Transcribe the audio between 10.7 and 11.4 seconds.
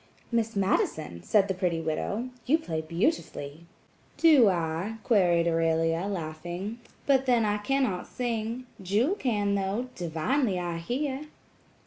hear."